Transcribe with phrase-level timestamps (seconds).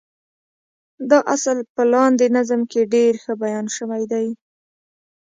[1.09, 4.27] دا اصل په لاندې نظم کې ډېر ښه بيان شوی دی.